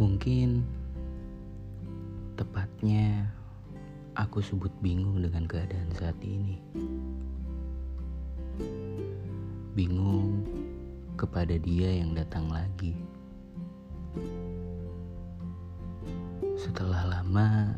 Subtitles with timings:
[0.00, 0.64] Mungkin
[2.32, 3.28] tepatnya
[4.16, 6.56] aku sebut bingung dengan keadaan saat ini.
[9.76, 10.48] Bingung
[11.20, 12.96] kepada dia yang datang lagi.
[16.56, 17.76] Setelah lama,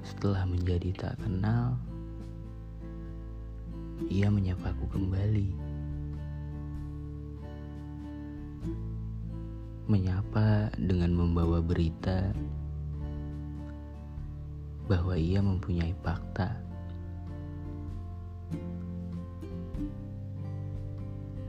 [0.00, 1.76] setelah menjadi tak kenal,
[4.08, 5.69] ia menyapaku kembali.
[9.90, 12.30] Menyapa dengan membawa berita
[14.86, 16.54] bahwa ia mempunyai fakta.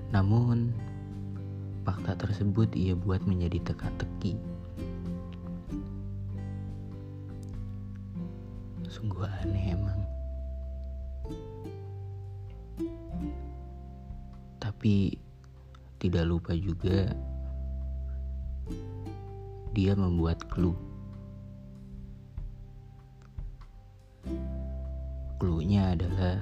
[0.09, 0.73] Namun,
[1.85, 4.34] fakta tersebut ia buat menjadi teka-teki.
[8.90, 10.02] Sungguh aneh emang.
[14.57, 15.13] Tapi
[16.01, 17.13] tidak lupa juga
[19.71, 20.76] dia membuat clue.
[25.40, 26.37] Clue-nya adalah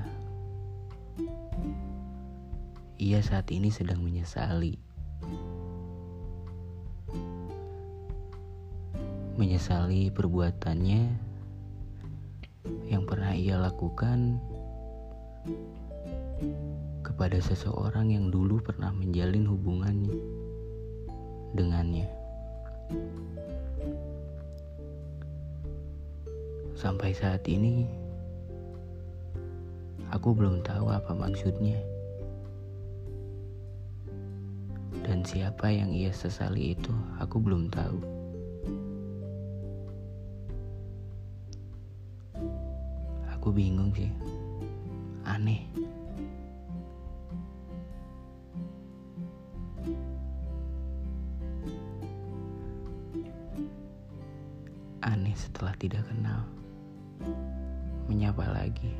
[2.99, 4.75] ia saat ini sedang menyesali.
[9.39, 11.01] Menyesali perbuatannya
[12.91, 14.35] yang pernah ia lakukan
[17.05, 20.38] kepada seseorang yang dulu pernah menjalin hubungannya
[21.53, 22.07] dengannya.
[26.79, 27.83] Sampai saat ini,
[30.09, 31.75] aku belum tahu apa maksudnya.
[35.03, 37.99] Dan siapa yang ia sesali itu, aku belum tahu.
[43.35, 44.13] Aku bingung sih.
[45.25, 45.88] Aneh.
[55.35, 56.45] Setelah tidak kenal.
[58.05, 58.93] Menyapa lagi.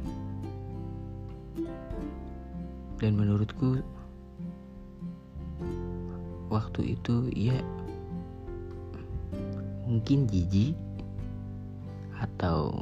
[3.00, 3.80] Dan menurutku
[6.50, 7.56] waktu itu ia
[9.90, 10.78] mungkin jijik
[12.20, 12.74] atau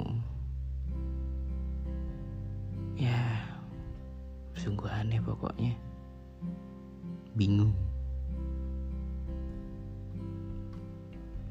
[2.97, 3.45] ya
[4.57, 5.77] sungguh aneh pokoknya.
[7.37, 7.71] Bingung.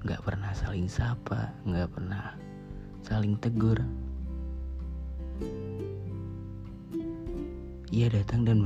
[0.03, 2.35] Nggak pernah saling sapa, nggak pernah
[3.07, 3.79] saling tegur.
[7.95, 8.59] Ia datang dan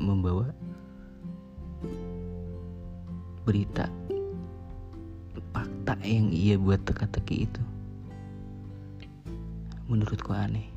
[0.00, 0.48] membawa
[3.44, 3.84] berita
[5.52, 7.62] fakta yang ia buat teka-teki itu.
[9.92, 10.71] Menurutku aneh.